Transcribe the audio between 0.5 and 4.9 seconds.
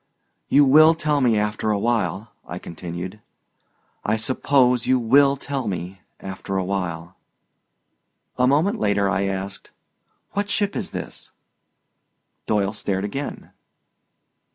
will tell me after a while," I continued; "I suppose